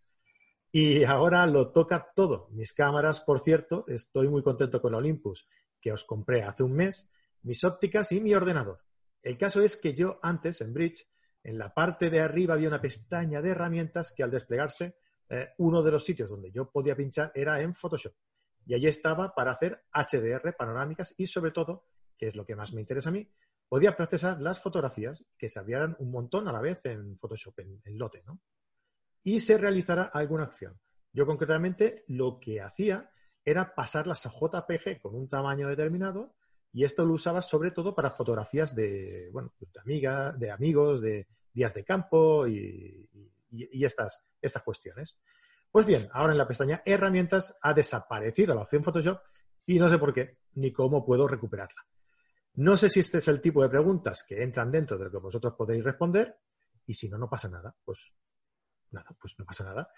[0.72, 2.48] Y ahora lo toca todo.
[2.52, 5.50] Mis cámaras, por cierto, estoy muy contento con Olympus,
[5.82, 7.10] que os compré hace un mes,
[7.44, 8.80] mis ópticas y mi ordenador.
[9.26, 11.10] El caso es que yo antes, en Bridge,
[11.44, 15.82] en la parte de arriba había una pestaña de herramientas que al desplegarse, eh, uno
[15.82, 18.14] de los sitios donde yo podía pinchar era en Photoshop.
[18.68, 22.72] Y allí estaba para hacer HDR, panorámicas y sobre todo, que es lo que más
[22.72, 23.28] me interesa a mí,
[23.68, 27.98] podía procesar las fotografías que se abrieran un montón a la vez en Photoshop, en,
[27.98, 28.40] lote, ¿no?
[29.24, 30.80] Y se realizara alguna acción.
[31.12, 33.10] Yo concretamente lo que hacía
[33.44, 36.35] era pasarlas a JPG con un tamaño determinado
[36.76, 41.02] y esto lo usaba sobre todo para fotografías de, bueno, pues de amigas, de amigos,
[41.02, 43.10] de días de campo y,
[43.50, 45.18] y, estas, estas cuestiones.
[45.72, 49.22] Pues bien, ahora en la pestaña Herramientas ha desaparecido la opción Photoshop
[49.66, 51.82] y no sé por qué ni cómo puedo recuperarla.
[52.56, 55.18] No sé si este es el tipo de preguntas que entran dentro de lo que
[55.20, 56.36] vosotros podéis responder
[56.86, 57.74] y si no, no pasa nada.
[57.86, 58.14] Pues
[58.92, 59.90] nada, pues no pasa nada.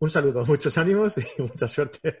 [0.00, 2.20] Un saludo, muchos ánimos y mucha suerte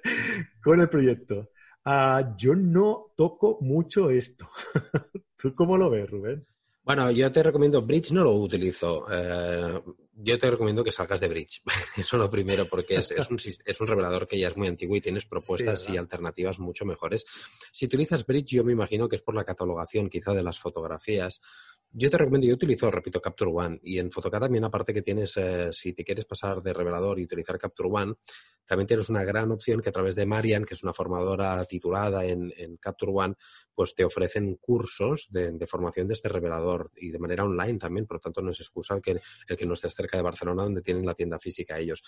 [0.62, 1.50] con el proyecto.
[1.84, 4.48] Ah, yo no toco mucho esto.
[5.36, 6.46] ¿Tú cómo lo ves, Rubén?
[6.84, 9.06] Bueno, yo te recomiendo, Bridge no lo utilizo.
[9.10, 9.80] Eh,
[10.12, 11.62] yo te recomiendo que salgas de Bridge.
[11.96, 15.00] Eso lo primero, porque es, un, es, un, revelador que ya es muy antiguo y
[15.00, 17.24] tienes propuestas y alternativas mucho mejores.
[17.72, 21.40] Si utilizas Bridge, yo me imagino que es por la catalogación quizá de las fotografías.
[21.96, 25.36] Yo te recomiendo, yo utilizo, repito, Capture One y en Photocad también, aparte que tienes,
[25.36, 28.14] eh, si te quieres pasar de revelador y utilizar Capture One,
[28.66, 32.24] también tienes una gran opción que a través de Marian, que es una formadora titulada
[32.24, 33.34] en, Capture One,
[33.74, 38.16] pues te ofrecen cursos de, formación de este revelador y de manera online también, por
[38.16, 40.82] lo tanto no es excusa el que, el que no estés cerca de Barcelona donde
[40.82, 42.02] tienen la tienda física ellos.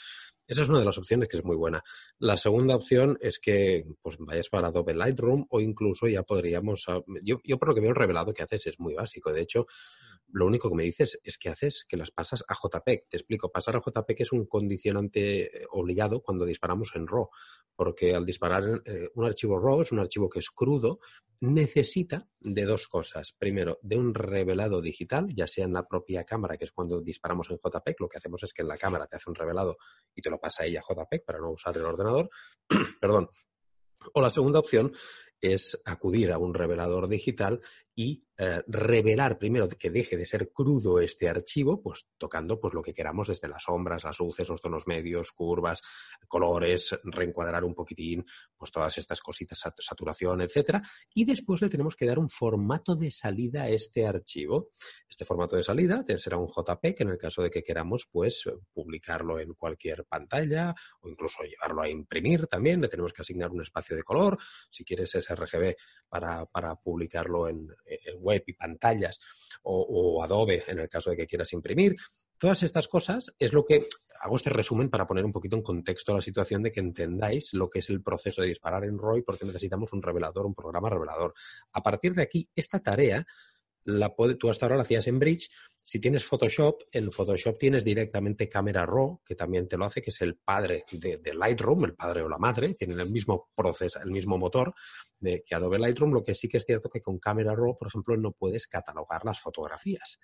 [0.46, 1.82] Esa es una de las opciones que es muy buena.
[2.18, 7.00] La segunda opción es que pues vayas para Adobe Lightroom o incluso ya podríamos, ah,
[7.22, 9.66] yo, yo por lo que veo el revelado que haces es muy básico, de hecho
[10.32, 13.08] lo único que me dices es que haces que las pasas a JPEG.
[13.08, 17.30] Te explico, pasar a JPEG es un condicionante eh, obligado cuando disparamos en RAW,
[17.74, 20.98] porque al disparar eh, un archivo RAW es un archivo que es crudo,
[21.40, 23.34] necesita de dos cosas.
[23.38, 27.48] Primero, de un revelado digital, ya sea en la propia cámara, que es cuando disparamos
[27.50, 29.78] en JPEG, lo que hacemos es que en la cámara te hace un revelado
[30.14, 32.30] y te lo pasa ella a JPEG para no usar el ordenador.
[33.00, 33.28] Perdón.
[34.12, 34.92] O la segunda opción
[35.40, 37.60] es acudir a un revelador digital
[37.94, 42.82] y eh, revelar primero que deje de ser crudo este archivo, pues tocando pues lo
[42.82, 45.82] que queramos desde las sombras, las luces, los tonos medios, curvas,
[46.28, 50.82] colores, reencuadrar un poquitín, pues todas estas cositas, saturación, etcétera,
[51.14, 54.68] y después le tenemos que dar un formato de salida a este archivo.
[55.08, 58.44] Este formato de salida será un JPEG en el caso de que queramos pues
[58.74, 63.62] publicarlo en cualquier pantalla o incluso llevarlo a imprimir también, le tenemos que asignar un
[63.62, 64.38] espacio de color,
[64.70, 65.74] si quieres sRGB
[66.08, 67.68] para, para publicarlo en
[68.26, 69.20] web y pantallas
[69.62, 71.96] o, Adobe en el caso de que quieras imprimir.
[72.38, 73.86] Todas estas cosas es lo que
[74.20, 77.70] hago este resumen para poner un poquito en contexto la situación de que entendáis lo
[77.70, 81.32] que es el proceso de disparar en ROI porque necesitamos un revelador, un programa revelador.
[81.72, 83.26] A partir de aquí, esta tarea
[83.86, 85.50] la tú hasta ahora la hacías en Bridge.
[85.82, 90.10] Si tienes Photoshop, en Photoshop tienes directamente Camera Raw, que también te lo hace, que
[90.10, 94.10] es el padre de, Lightroom, el padre o la madre, tienen el mismo proceso, el
[94.10, 94.74] mismo motor
[95.18, 96.12] de, que Adobe Lightroom.
[96.12, 99.24] Lo que sí que es cierto que con Camera Raw, por ejemplo, no puedes catalogar
[99.24, 100.18] las fotografías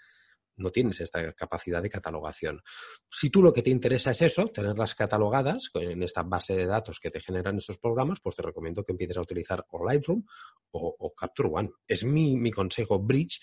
[0.57, 2.63] no tienes esta capacidad de catalogación.
[3.11, 7.01] Si tú lo que te interesa es eso, tenerlas catalogadas en esta base de datos
[7.01, 10.25] que te generan estos programas, pues te recomiendo que empieces a utilizar o Lightroom
[10.73, 11.71] o, Capture One.
[11.87, 12.99] Es mi, mi consejo.
[12.99, 13.41] Bridge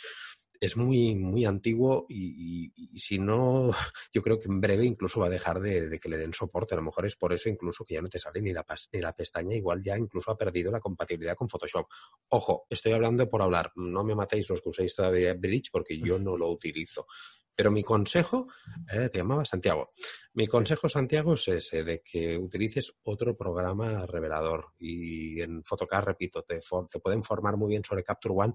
[0.60, 3.72] es muy, muy antiguo y, si no,
[4.13, 6.74] yo creo que en breve incluso va a dejar de, que le den soporte.
[6.74, 9.02] A lo mejor es por eso incluso que ya no te sale ni la, ni
[9.02, 11.88] la pestaña, igual ya incluso ha perdido la compatibilidad con Photoshop.
[12.30, 16.19] Ojo, estoy hablando por hablar, no me matéis los que uséis todavía Bridge porque yo
[16.19, 17.08] no lo utilizo.
[17.56, 18.48] Pero mi consejo,
[18.93, 19.89] eh, te llamaba Santiago,
[20.34, 24.67] mi consejo, Santiago, es ese, de que utilices otro programa revelador.
[24.78, 28.54] Y en Photocard, repito, te, te pueden formar muy bien sobre Capture One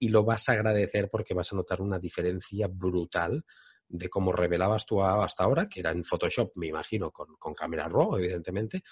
[0.00, 3.44] y lo vas a agradecer porque vas a notar una diferencia brutal
[3.86, 7.86] de cómo revelabas tú hasta ahora, que era en Photoshop, me imagino, con, con cámara
[7.86, 8.82] RAW, evidentemente,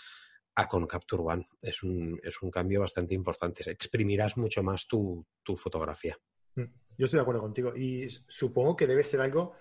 [0.55, 1.49] a con Capture One.
[1.63, 3.69] Es un, es un cambio bastante importante.
[3.71, 6.19] Exprimirás mucho más tu, tu fotografía.
[6.57, 6.65] Mm,
[6.99, 9.55] yo estoy de acuerdo contigo y supongo que debe ser algo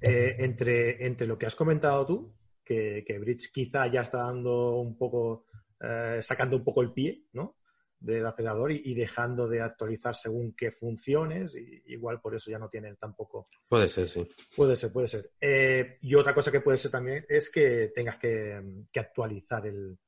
[0.00, 4.80] eh, entre, entre lo que has comentado tú, que, que Bridge quizá ya está dando
[4.80, 5.46] un poco,
[5.80, 7.59] eh, sacando un poco el pie, ¿no?
[8.00, 12.68] Del acelerador y, dejando de actualizar según qué funciones, y, igual por eso ya no
[12.68, 13.48] tienen tampoco.
[13.68, 14.26] Puede ser, sí.
[14.56, 15.30] Puede ser, puede ser.
[15.40, 18.60] Eh, y otra cosa que puede ser también es que tengas que,
[18.96, 19.98] actualizar el,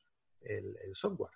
[0.94, 1.32] software.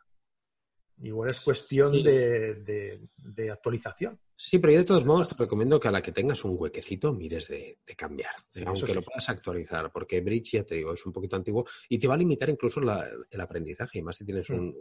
[1.02, 4.18] Igual es cuestión de, actualización.
[4.34, 7.12] Sí, pero yo de todos modos te recomiendo que a la que tengas un huequecito
[7.12, 8.34] mires de, cambiar,
[8.66, 12.08] aunque lo puedas actualizar, porque Bridge, ya te digo, es un poquito antiguo y te
[12.08, 14.74] va a limitar incluso el aprendizaje, y más si tienes un,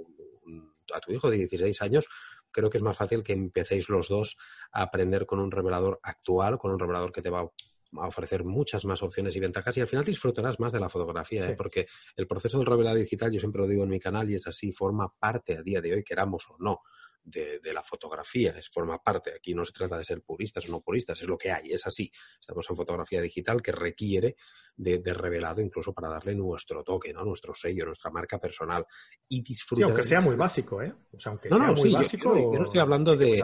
[0.93, 2.08] a tu hijo de 16 años,
[2.51, 4.38] creo que es más fácil que empecéis los dos
[4.71, 7.49] a aprender con un revelador actual, con un revelador que te va
[7.98, 11.50] a ofrecer muchas más opciones y ventajas y al final disfrutarás más de la fotografía,
[11.50, 11.56] ¿eh?
[11.56, 14.48] porque el proceso del revelado digital, yo siempre lo digo en mi canal y es
[14.48, 16.82] así, forma parte a día de hoy, queramos o no,
[17.25, 19.33] de, la fotografía, es, forma parte.
[19.35, 21.85] Aquí no se trata de ser puristas o no puristas, es lo que hay, es
[21.85, 22.11] así.
[22.39, 24.35] Estamos en fotografía digital que requiere
[24.75, 27.23] de, revelado incluso para darle nuestro toque, ¿no?
[27.23, 28.85] nuestro sello, nuestra marca personal
[29.27, 29.85] y disfrutar.
[29.85, 30.93] aunque sea muy básico, ¿eh?
[31.11, 32.35] O sea, aunque sea muy básico.
[32.35, 33.43] Yo, no estoy hablando de,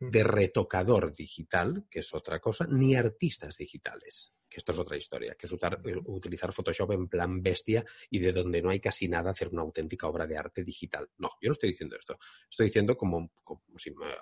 [0.00, 5.34] de retocador digital, que es otra cosa, ni artistas digitales que esto es otra historia,
[5.34, 9.30] que es eh, utilizar Photoshop en plan bestia y de donde no hay casi nada
[9.30, 11.08] hacer una auténtica obra de arte digital.
[11.16, 12.18] No, yo no estoy diciendo esto.
[12.50, 13.30] Estoy diciendo, como,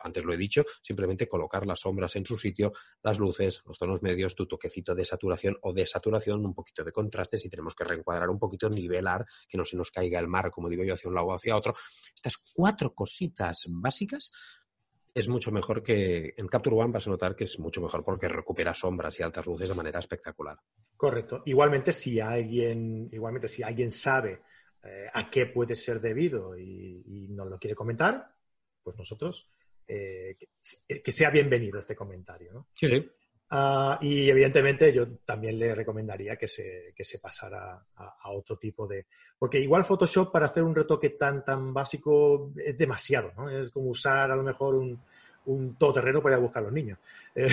[0.02, 4.02] antes lo he dicho, simplemente colocar las sombras en su sitio, las luces, los tonos
[4.02, 8.30] medios, tu toquecito de saturación o desaturación, un poquito de contraste, si tenemos que reencuadrar
[8.30, 11.16] un poquito, nivelar, que no se nos caiga el mar, como digo yo, hacia un
[11.16, 11.74] lado o hacia otro.
[12.14, 14.30] Estas cuatro cositas básicas
[15.14, 18.28] es mucho mejor que en Capture One vas a notar que es mucho mejor porque
[18.28, 20.58] recupera sombras y altas luces de manera espectacular.
[20.96, 21.42] Correcto.
[21.46, 24.40] Igualmente, si alguien, igualmente, si alguien sabe
[24.82, 28.34] eh, a qué puede ser debido y, nos lo quiere comentar,
[28.82, 29.48] pues nosotros
[29.86, 30.36] eh,
[30.86, 32.52] que, sea bienvenido este comentario.
[32.52, 32.68] ¿no?
[32.74, 33.10] Sí, sí.
[33.52, 38.86] Ah, y evidentemente yo también le recomendaría que se, que se pasara a, otro tipo
[38.86, 39.06] de...
[39.36, 43.50] Porque igual Photoshop para hacer un retoque tan, tan básico es demasiado, ¿no?
[43.50, 45.02] Es como usar a lo mejor un,
[45.46, 46.98] un todoterreno para ir a buscar a los niños.
[47.32, 47.48] Eh,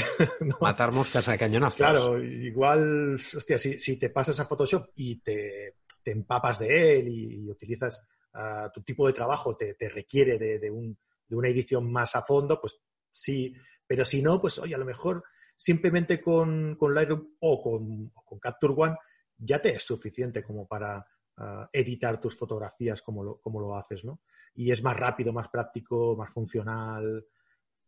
[0.60, 1.78] Matar moscas a cañonazos.
[1.78, 7.08] Claro, igual, hostia, si, si te pasas a Photoshop y te, te empapas de él
[7.10, 11.50] y, utilizas uh, tu tipo de trabajo, te, te requiere de, de, un, de una
[11.50, 12.80] edición más a fondo, pues
[13.12, 13.54] sí,
[13.86, 15.24] pero si no, pues oye, a lo mejor
[15.58, 18.96] simplemente con, con Lightroom o con, con, Capture One
[19.40, 21.06] ya te es suficiente como para
[21.38, 24.22] ah, editar tus fotografías como lo, como lo haces, ¿no?
[24.54, 27.26] Y es más rápido, más práctico, más funcional.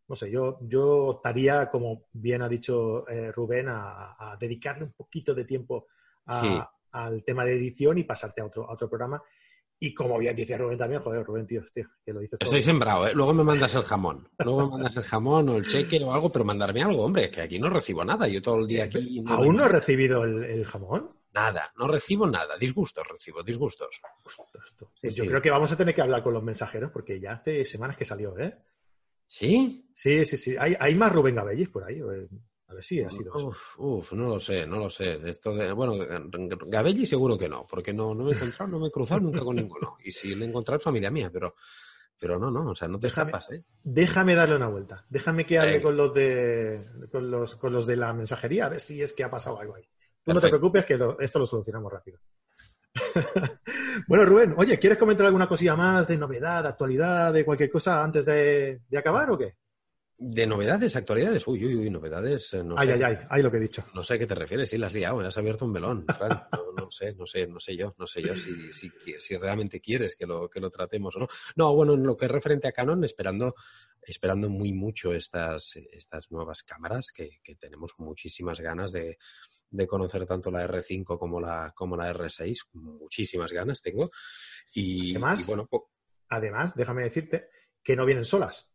[0.07, 5.33] No sé, yo, yo optaría, como bien ha dicho eh, Rubén, a, dedicarle un poquito
[5.35, 5.87] de tiempo
[6.25, 9.21] al tema de edición y pasarte a otro, a otro programa
[9.81, 13.07] y como bien decía Rubén también, joder, Rubén, tío, tío que lo dices Estoy sembrado,
[13.07, 13.13] ¿eh?
[13.13, 14.27] Luego me mandas el jamón.
[14.39, 17.41] Luego me mandas el jamón o el cheque o algo, pero mandarme algo, hombre, que
[17.41, 18.27] aquí no recibo nada.
[18.27, 19.23] Yo todo el día aquí.
[19.27, 21.11] ¿Aún no he recibido el, jamón?
[21.33, 22.57] Nada, no recibo nada.
[22.57, 24.01] Disgustos recibo, disgustos.
[25.01, 27.95] Yo creo que vamos a tener que hablar con los mensajeros porque ya hace semanas
[27.95, 28.57] que salió, ¿eh?
[29.27, 29.89] ¿Sí?
[29.93, 30.55] Sí, sí, sí.
[30.59, 32.01] ¿Hay, hay más Rubén Gabellis por ahí?
[32.69, 33.33] A ver si ha sido
[33.77, 35.19] uf, no lo sé, no lo sé.
[35.27, 35.95] Esto de, bueno,
[36.67, 39.39] Gabelli seguro que no, porque no, no me he encontrado, no me he cruzado nunca
[39.39, 39.97] con ninguno.
[40.03, 41.55] Y si le he encontrado es familia mía, pero,
[42.19, 43.63] pero no, no, o sea, no te déjame, escapas, ¿eh?
[43.83, 45.03] Déjame darle una vuelta.
[45.09, 48.79] Déjame que hable con los de con los, con los de la mensajería, a ver
[48.79, 49.89] si es que ha pasado algo ahí.
[50.23, 52.19] Tú no te preocupes que esto lo solucionamos rápido.
[54.07, 58.03] bueno, Rubén, oye, ¿quieres comentar alguna cosilla más de novedad, de actualidad, de cualquier cosa
[58.03, 59.55] antes de acabar o qué?
[60.21, 62.93] De novedades, actualidades, uy, uy, uy, novedades, eh, no ay, sé.
[62.93, 63.85] Ay, ay, ay, lo que he dicho.
[63.93, 66.43] No sé a qué te refieres, sí, la has liado, has abierto un melón, Fran.
[66.79, 70.15] No, sé, no sé, no sé yo, no sé yo si, si, si, realmente quieres
[70.15, 71.27] que lo, que lo tratemos o no.
[71.55, 73.53] No, bueno, en lo que es referente a Canon, esperando,
[74.01, 79.19] esperando muy mucho estas, estas nuevas cámaras, que, que tenemos muchísimas ganas de,
[79.69, 84.09] de conocer tanto la R5 como la, como la R6, muchísimas ganas tengo.
[84.73, 85.69] Y, además, bueno,
[86.29, 87.49] además, déjame decirte
[87.83, 88.69] que no vienen solas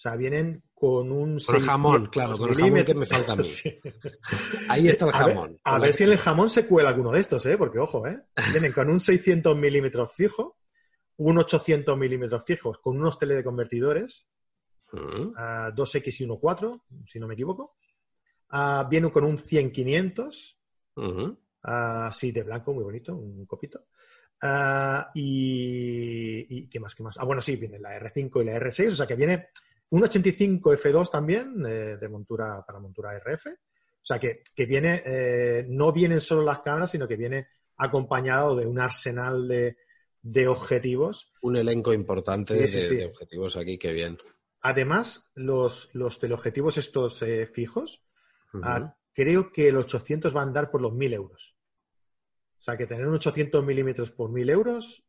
[0.00, 1.38] O sea, vienen con un...
[1.38, 3.44] Con el jamón, claro, con el jamón que me falta a mí.
[4.70, 5.60] Ahí está el jamón.
[5.62, 7.58] A ver, si en el jamón se cuela alguno de estos, ¿eh?
[7.58, 8.18] Porque, ojo, ¿eh?
[8.50, 10.56] Vienen con un 600 milímetros fijo,
[11.18, 14.26] un 800 milímetros fijos, con unos teleconvertidores,
[14.90, 15.34] mm.
[15.76, 17.76] 2X y 1.4, si no me equivoco.
[18.50, 20.56] Uh, vienen con un 100-500,
[21.60, 23.84] así de blanco, muy bonito, un copito.
[24.40, 26.94] Ah, y, ¿qué más?
[26.94, 27.18] ¿Qué más?
[27.18, 29.48] Ah, bueno, sí, viene la R5 y la R6, o sea que viene
[29.90, 33.46] un 85 F2 también eh, de montura para montura RF.
[33.46, 38.66] O sea que, viene, eh, no vienen solo las cámaras, sino que viene acompañado de
[38.66, 41.32] un arsenal de, objetivos.
[41.42, 44.18] Un elenco importante de, objetivos aquí, qué bien.
[44.62, 48.04] Además, los, los teleobjetivos estos eh, fijos,
[48.62, 51.56] ah, creo que los 800 van a andar por los 1000 euros.
[52.58, 55.04] O sea que tener un 800 milímetros por 1000 euros,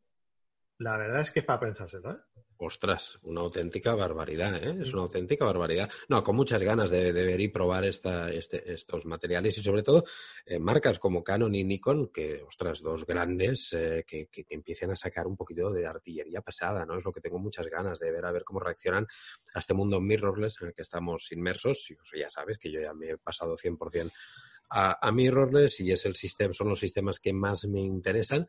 [0.78, 2.12] la verdad es que es para pensárselo.
[2.12, 2.16] ¿eh?
[2.64, 4.82] Ostras, una auténtica barbaridad, ¿eh?
[4.82, 5.90] Es una auténtica barbaridad.
[6.08, 10.04] No, con muchas ganas de, ver y probar esta, este, estos materiales y sobre todo
[10.46, 14.96] eh, marcas como Canon y Nikon, que, ostras, dos grandes eh, que, que, empiecen a
[14.96, 16.96] sacar un poquito de artillería pasada, ¿no?
[16.96, 19.08] Es lo que tengo muchas ganas de ver, a ver cómo reaccionan
[19.54, 21.90] a este mundo mirrorless en el que estamos inmersos.
[21.90, 24.12] Y, ya sabes que yo ya me he pasado 100%
[24.72, 28.46] a, a mirrorless y es el sistema, son los sistemas que más me interesan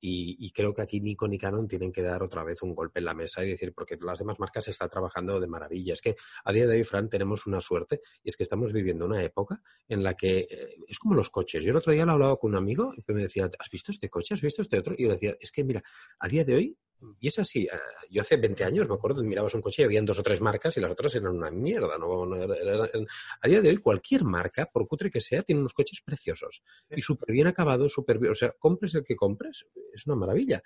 [0.00, 3.06] y, creo que aquí Nikon y Canon tienen que dar otra vez un golpe en
[3.06, 5.94] la mesa y decir, porque las demás marcas están trabajando de maravilla.
[5.94, 9.04] Es que a día de hoy, Fran, tenemos una suerte y es que estamos viviendo
[9.04, 11.64] una época en la que eh, es como los coches.
[11.64, 14.08] Yo el otro día lo hablaba con un amigo que me decía, ¿has visto este
[14.08, 14.34] coche?
[14.34, 14.94] ¿Has visto este otro?
[14.96, 15.82] Y yo decía, es que mira,
[16.18, 16.78] a día de hoy
[17.20, 17.64] y es así.
[17.64, 17.70] Eh,
[18.10, 20.76] yo hace 20 años me acuerdo, mirabas un coche y habían dos o tres marcas
[20.76, 21.98] y las otras eran una mierda.
[21.98, 22.24] ¿no?
[22.24, 27.02] a día de hoy, cualquier marca, por cutre que sea, tiene unos coches preciosos y
[27.02, 28.32] súper bien acabados, súper bien.
[28.32, 30.62] O sea, compres el que compres, es una maravilla.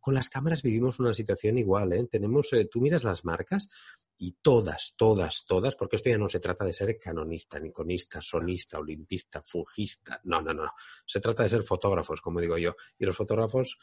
[0.00, 1.92] Con las cámaras vivimos una situación igual.
[1.92, 2.06] ¿eh?
[2.10, 3.68] Tenemos, eh, tú miras las marcas
[4.16, 8.78] y todas, todas, todas, porque esto ya no se trata de ser canonista, niconista, sonista,
[8.78, 10.20] olimpista, fujista.
[10.24, 10.72] No, no, no.
[11.04, 12.76] Se trata de ser fotógrafos, como digo yo.
[12.98, 13.78] Y los fotógrafos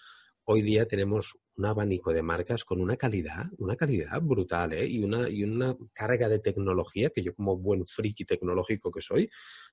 [0.50, 4.88] hoy día tenemos un abanico de marcas con una calidad, una calidad brutal, ¿eh?
[4.88, 9.30] Y una, y una carga de tecnología que yo como buen friki tecnológico que soy,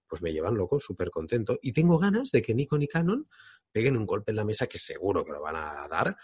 [0.08, 1.58] pues me llevan loco, súper contento.
[1.62, 3.28] Y tengo ganas de que Nikon y Canon
[3.70, 6.16] peguen un golpe en la mesa que seguro que lo van a dar.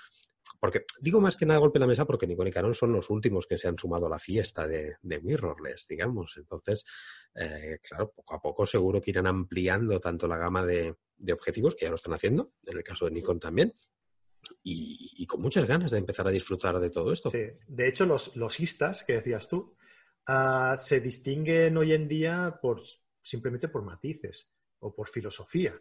[0.59, 3.09] Porque digo más que nada golpe en la mesa porque Nikon y Canon son los
[3.09, 6.37] últimos que se han sumado a la fiesta de, mirrorless, digamos.
[6.39, 6.85] Entonces,
[7.37, 11.77] eh, claro, poco a poco seguro que irán ampliando tanto la gama de, de objetivos,
[11.77, 13.73] que ya lo están haciendo, en el caso de Nikon también,
[14.62, 17.31] y, con muchas ganas de empezar a disfrutar de todo esto.
[17.31, 19.75] Sí, de hecho, los, los istas que decías tú
[20.27, 22.83] ah, se distinguen hoy en día por
[23.20, 25.81] simplemente por matices o por filosofía.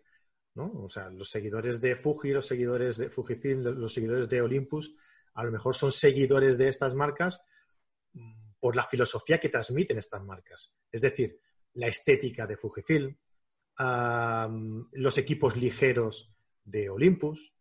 [0.56, 0.72] ¿no?
[0.84, 4.96] O sea, los seguidores de Fuji, los seguidores de Fujifilm, los seguidores de Olympus,
[5.34, 7.42] a lo mejor son seguidores de estas marcas
[8.14, 10.74] mm, por la filosofía que transmiten estas marcas.
[10.92, 11.40] Es decir,
[11.74, 13.16] la estética de Fujifilm,
[14.92, 16.34] los equipos ligeros
[16.66, 17.54] de Olympus,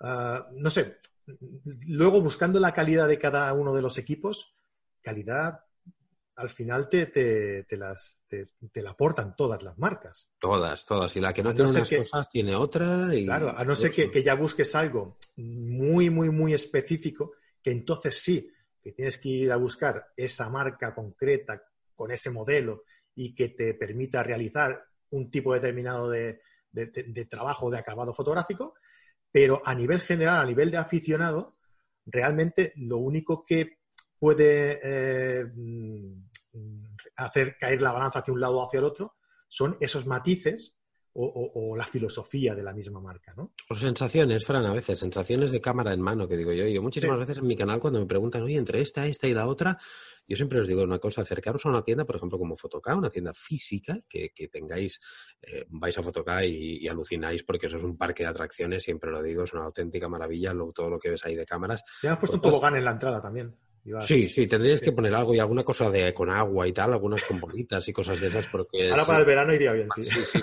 [0.00, 0.98] Ah, no sé,
[1.86, 4.54] luego buscando la calidad de cada uno de los equipos,
[5.02, 5.64] calidad
[6.38, 8.48] al final te, te, las, te,
[8.80, 10.30] la aportan todas las marcas.
[10.38, 11.16] Todas, todas.
[11.16, 13.12] Y la que no, tiene unas cosas tiene otra.
[13.12, 13.24] Y...
[13.24, 18.52] Claro, a no ser que, ya busques algo muy, muy, muy específico, que entonces sí,
[18.80, 21.60] que tienes que ir a buscar esa marca concreta
[21.96, 22.84] con ese modelo
[23.16, 24.80] y que te permita realizar
[25.10, 28.74] un tipo determinado de, de, de trabajo de acabado fotográfico,
[29.30, 31.56] pero a nivel general, a nivel de aficionado,
[32.06, 33.78] realmente lo único que
[34.18, 36.22] puede eh, mm,
[37.16, 39.16] hacer caer la balanza hacia un lado o hacia el otro
[39.48, 40.77] son esos matices
[41.20, 43.52] o, la filosofía de la misma marca, ¿no?
[43.68, 46.66] O sensaciones, Fran, a veces, sensaciones de cámara en mano, que digo yo.
[46.66, 49.46] Yo muchísimas veces en mi canal cuando me preguntan, oye, entre esta, esta y la
[49.46, 49.78] otra,
[50.26, 53.10] yo siempre os digo una cosa, acercaros a una tienda, por ejemplo, como Fotoca, una
[53.10, 55.00] tienda física, que, tengáis,
[55.42, 59.22] eh, vais a Fotoca y, alucináis porque eso es un parque de atracciones, siempre lo
[59.22, 61.82] digo, es una auténtica maravilla todo lo que ves ahí de cámaras.
[62.02, 63.54] Ya has puesto un tobogán en la entrada también.
[64.02, 67.24] Sí, sí, tendríais que poner algo y alguna cosa de con agua y tal, algunas
[67.24, 68.90] con bolitas y cosas de esas porque...
[68.90, 70.02] Ahora para el verano iría bien, sí.
[70.02, 70.40] sí,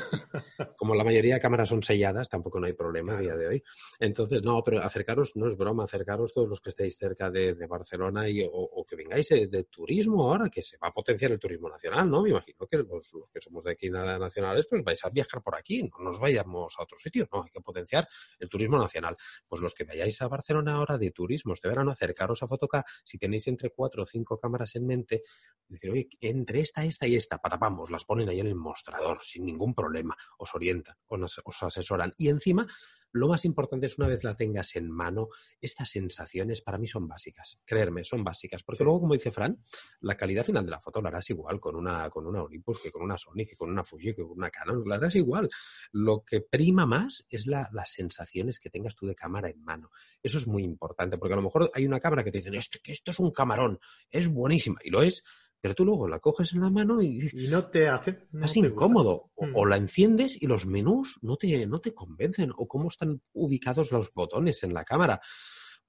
[0.78, 3.64] Como la mayoría de cámaras son selladas, tampoco no hay problema a día de hoy.
[4.00, 8.30] Entonces, no, pero acercaros, no es broma, acercaros todos los que estéis cerca de, Barcelona
[8.30, 12.10] y, o, que vengáis de, turismo ahora, que se va a potenciar el turismo nacional,
[12.10, 12.22] ¿no?
[12.22, 15.84] Me imagino que los, que somos de aquí nacionales, pues vais a viajar por aquí,
[15.84, 18.08] no nos vayamos a otro sitio, no, hay que potenciar
[18.40, 19.16] el turismo nacional.
[19.48, 23.18] Pues los que vayáis a Barcelona ahora de turismo de verano, acercaros a Fotoca, si
[23.18, 25.24] tenéis entre cuatro o cinco cámaras en mente,
[25.68, 29.46] decir, oye, entre esta, esta y esta, patapamos, las ponen ahí en el mostrador sin
[29.46, 30.16] ningún problema.
[30.38, 32.14] Os orientan os, os asesoran.
[32.18, 32.68] Y encima
[33.16, 35.30] lo más importante es una vez la tengas en mano,
[35.62, 37.58] estas sensaciones para mí son básicas.
[37.66, 38.62] Creerme, son básicas.
[38.62, 39.58] Porque luego, como dice Fran,
[40.02, 42.92] la calidad final de la foto la harás igual con una, con una Olympus, que
[42.92, 45.50] con una Sony, que con una Fuji, que con una Canon, la harás igual.
[45.94, 49.92] Lo que prima más es la, las sensaciones que tengas tú de cámara en mano.
[50.22, 52.80] Eso es muy importante, porque a lo mejor hay una cámara que te dicen, esto,
[52.84, 55.24] que esto es un camarón, es buenísima, y lo es,
[55.66, 58.28] pero tú luego la coges en la mano y, no te hace.
[58.40, 59.32] es incómodo.
[59.34, 59.68] O, mm.
[59.68, 62.52] la enciendes y los menús no te, no te convencen.
[62.56, 65.20] O cómo están ubicados los botones en la cámara.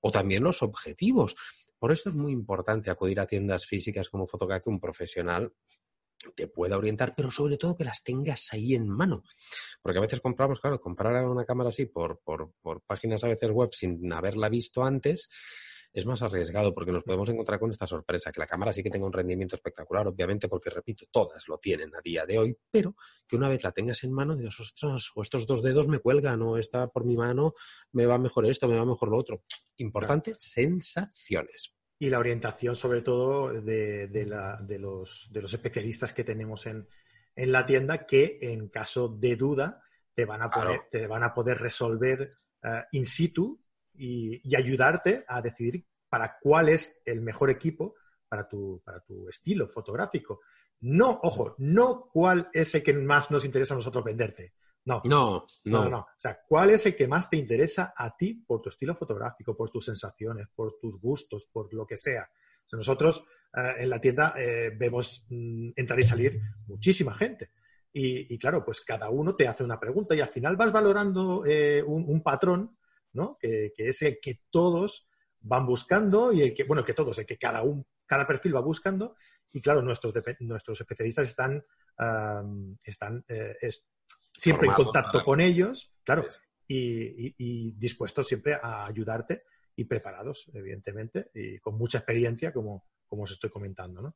[0.01, 1.37] O también los objetivos.
[1.79, 5.53] Por eso es muy importante acudir a tiendas físicas como Fotoca que un profesional
[6.35, 9.25] te pueda orientar, pero sobre todo que las tengas ahí en mano.
[9.83, 13.51] Porque a veces compramos, claro, comprar una cámara así por, por, por páginas a veces
[13.51, 15.29] web sin haberla visto antes,
[15.97, 18.91] es más arriesgado porque nos podemos encontrar con esta sorpresa, que la cámara sí que
[18.91, 22.95] tenga un rendimiento espectacular, obviamente, porque repito, todas lo tienen a día de hoy, pero
[23.27, 26.43] que una vez la tengas en mano, digas, ostras, o estos dos dedos me cuelgan,
[26.43, 27.55] o esta por mi mano
[27.93, 29.43] me va mejor esto, me va mejor lo otro.
[29.79, 31.75] Importante, sensaciones.
[31.99, 36.87] Y la orientación, sobre todo, de, los, especialistas que tenemos en,
[37.37, 39.83] la tienda, que en caso de duda
[40.15, 40.51] te van a,
[40.91, 42.33] te van a poder resolver
[42.63, 43.63] eh, in situ
[43.99, 47.95] y, ayudarte a decidir para cuál es el mejor equipo
[48.29, 50.41] para tu, para tu estilo fotográfico.
[50.81, 54.55] No, ojo, no cuál es el que más nos interesa a nosotros venderte.
[54.85, 55.01] No.
[55.05, 55.89] No, no.
[55.91, 58.95] no, O sea, ¿cuál es el que más te interesa a ti por tu estilo
[58.95, 62.29] fotográfico, por tus sensaciones, por tus gustos, por lo que sea?
[62.73, 63.25] nosotros
[63.57, 67.51] eh, en la tienda eh, vemos mm, entrar y salir muchísima gente.
[67.99, 71.83] Y, claro, pues cada uno te hace una pregunta y al final vas valorando eh,
[71.83, 72.77] un, patrón
[73.41, 75.09] que, es el que todos
[75.41, 78.57] van buscando y el que, bueno, el que todos, el que cada, un, cada perfil
[78.57, 79.17] va buscando.
[79.53, 81.65] Y claro, nuestros, nuestros especialistas están,
[82.85, 83.57] están eh,
[84.35, 86.27] siempre en contacto con ellos, claro,
[86.69, 89.45] y, dispuestos siempre a ayudarte
[89.77, 94.15] y preparados, evidentemente, y con mucha experiencia, como, como os estoy comentando.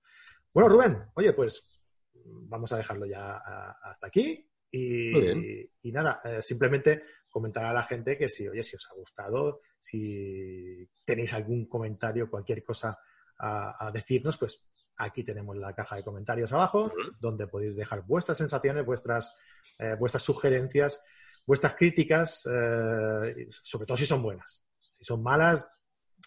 [0.52, 1.80] Bueno, Rubén, oye, pues
[2.24, 3.36] vamos a dejarlo ya
[3.82, 4.49] hasta aquí.
[4.70, 8.94] Y, y, nada, eh, simplemente comentar a la gente que si, oye, si os ha
[8.94, 12.98] gustado, si tenéis algún comentario, cualquier cosa
[13.38, 14.68] a, decirnos, pues
[14.98, 19.34] aquí tenemos la caja de comentarios abajo, donde podéis dejar vuestras sensaciones, vuestras,
[19.78, 21.00] eh, vuestras sugerencias,
[21.46, 24.62] vuestras críticas, eh, sobre todo si son buenas.
[24.90, 25.66] Si son malas,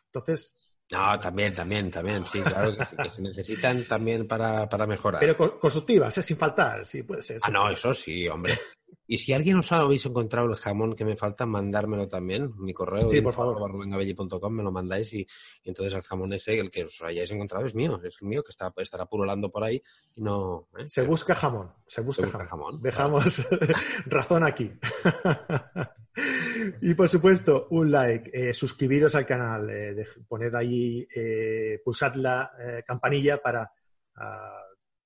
[0.07, 0.55] entonces
[0.91, 5.19] no, también, también, también, sí, claro que, se necesitan también para, para mejorar.
[5.19, 7.39] Pero constructivas, sin faltar, sí, puede ser.
[7.41, 8.57] Ah, no, eso sí, hombre.
[9.05, 12.53] Y si alguien os habéis encontrado el jamón que me falta, mandármelo también.
[12.57, 13.73] Mi correo, sí, por favor.
[14.51, 15.27] me lo mandáis y,
[15.63, 17.99] entonces el jamón ese, el que os hayáis encontrado, es mío.
[18.03, 19.81] Es el mío que está, estará pululando por ahí
[20.15, 20.69] y no.
[20.77, 20.87] ¿eh?
[20.87, 21.71] Se busca jamón.
[21.85, 22.81] Se busca, jamón.
[22.81, 23.45] Dejamos
[24.05, 24.71] razón aquí.
[26.81, 32.51] y por supuesto, un like, eh, suscribiros al canal, eh, poned ahí, eh, pulsad la
[32.85, 33.71] campanilla para
[34.15, 34.63] ah,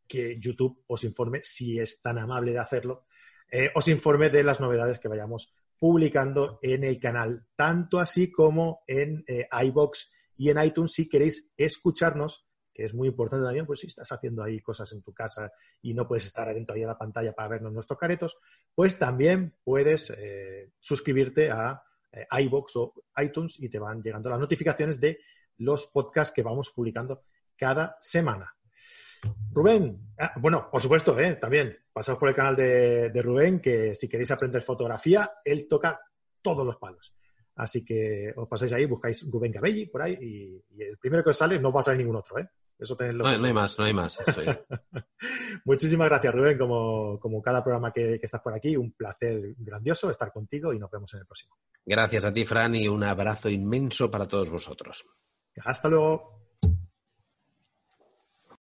[0.07, 3.05] que YouTube os informe, si es tan amable de hacerlo,
[3.51, 8.81] eh, os informe de las novedades que vayamos publicando en el canal, tanto así como
[8.87, 12.46] en eh, iBox y en iTunes si queréis escucharnos,
[12.77, 15.51] que es muy importante también, pues si estás haciendo ahí cosas en tu casa
[15.81, 18.37] y no puedes estar adentro ahí de la pantalla para vernos nuestros caretos,
[18.75, 21.83] pues también puedes eh, suscribirte a
[22.39, 25.19] iBox o iTunes y te van llegando las notificaciones de
[25.57, 27.23] los podcasts que vamos publicando
[27.55, 28.53] cada semana.
[29.51, 31.35] Rubén, ah, bueno, por supuesto, ¿eh?
[31.35, 35.99] también pasaos por el canal de, Rubén, que si queréis aprender fotografía, él toca
[36.41, 37.15] todos los palos.
[37.55, 41.37] Así que os pasáis ahí, buscáis Rubén Cabelli por ahí y, el primero que os
[41.37, 42.37] sale no va a salir ningún otro.
[42.37, 42.47] ¿eh?
[42.79, 44.19] Eso no, hay más, no hay más.
[45.65, 48.77] Muchísimas gracias, Rubén, como, como cada programa que, que, estás por aquí.
[48.77, 51.55] Un placer grandioso estar contigo y nos vemos en el próximo.
[51.85, 55.05] Gracias a ti, Fran, y un abrazo inmenso para todos vosotros.
[55.65, 56.46] Hasta luego.